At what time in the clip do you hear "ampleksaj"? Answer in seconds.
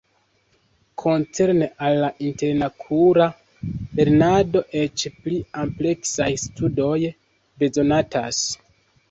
5.67-6.31